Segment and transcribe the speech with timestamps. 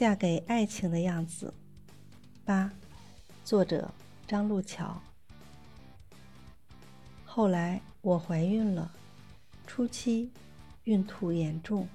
[0.00, 1.52] 嫁给爱情的样子。
[2.42, 2.72] 八，
[3.44, 3.92] 作者
[4.26, 4.98] 张路桥。
[7.26, 8.90] 后来我怀孕了，
[9.66, 10.30] 初期
[10.84, 11.86] 孕吐严重，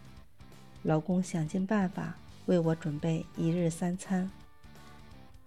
[0.84, 2.14] 老公想尽办法
[2.46, 4.30] 为我准备一日三餐。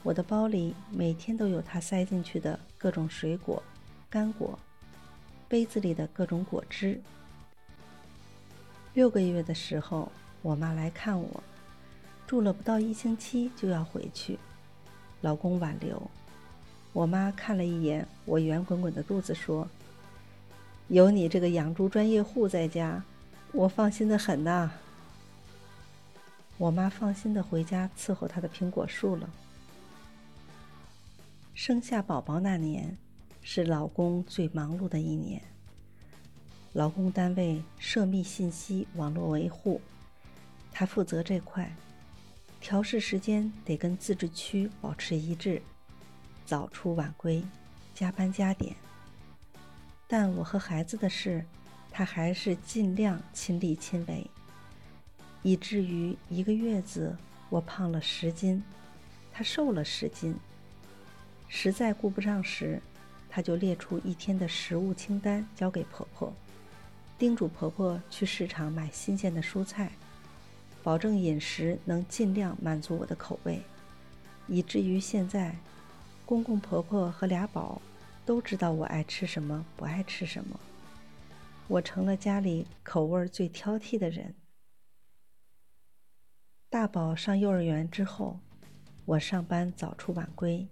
[0.02, 3.62] 我的包里每天都有他塞进去的各种水果、
[4.10, 4.58] 干果，
[5.46, 7.00] 杯子里的各种果汁。
[8.94, 10.10] 六个月的时候，
[10.42, 11.40] 我妈来看我，
[12.28, 14.38] 住了不到一星期就要回去，
[15.22, 16.10] 老公挽留。
[16.92, 19.66] 我妈看了一眼我圆滚滚的肚子，说
[20.88, 23.02] ：“有你这个养猪专业户在家，
[23.52, 24.70] 我放心的很呐。”
[26.58, 29.30] 我妈放心的回家伺候她的苹果树了。
[31.54, 32.98] 生下宝宝那年，
[33.40, 35.40] 是老公最忙碌的一年。
[36.74, 39.80] 老公单位涉密信息网络维护，
[40.70, 41.74] 他负责这块，
[42.68, 45.62] 调试时间得跟自治区保持一致，
[46.44, 47.42] 早出晚归，
[47.94, 48.76] 加班加点。
[50.06, 51.42] 但我和孩子的事，
[51.90, 54.30] 他还是尽量亲力亲为，
[55.40, 57.16] 以至于一个月子
[57.48, 58.62] 我胖了十斤，
[59.32, 60.36] 他瘦了十斤。
[61.48, 62.78] 实在顾不上时，
[63.30, 66.30] 他就列出一天的食物清单交给婆婆。
[67.16, 69.90] 叮嘱婆婆去市场买新鲜的蔬菜，
[70.88, 73.60] 保证饮食能尽量满足我的口味，
[74.46, 75.54] 以至于现在，
[76.24, 77.82] 公公婆婆和俩宝
[78.24, 80.58] 都知道我爱吃什么，不爱吃什么。
[81.66, 84.34] 我成了家里口味最挑剔的人。
[86.70, 88.40] 大宝上幼儿园之后，
[89.04, 90.66] 我上班早出晚归，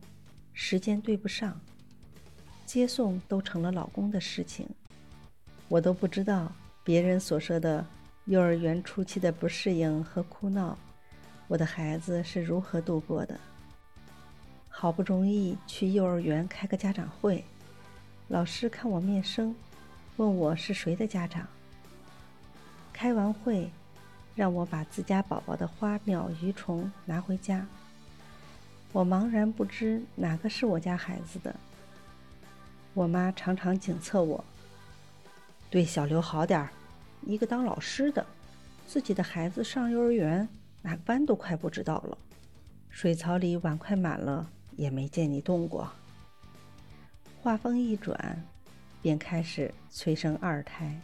[0.54, 1.60] 时间对不上，
[2.64, 4.66] 接送都成了老公的事情。
[5.68, 6.50] 我都不知道
[6.82, 7.86] 别人所说的
[8.26, 10.76] 幼儿园初期的不适应和哭闹，
[11.46, 13.38] 我的孩子是如何度过的。
[14.68, 17.44] 好不容易去幼儿园开个家长会，
[18.26, 19.54] 老师看我面生，
[20.16, 21.46] 问我是谁的家长。
[22.92, 23.70] 开完会，
[24.34, 27.64] 让我把自家宝宝的花鸟鱼虫拿回家。
[28.90, 31.54] 我茫然不知哪个是我家孩子的。
[32.92, 34.44] 我妈常常警策我。
[35.70, 36.70] 对小刘好点儿，
[37.26, 38.24] 一个当老师的，
[38.86, 40.48] 自己的孩子上幼儿园，
[40.80, 42.16] 哪个班都快不知道了。
[42.88, 45.90] 水槽里碗筷满了，也没见你动过。
[47.42, 48.42] 话锋一转，
[49.02, 50.98] 便开始催生二胎。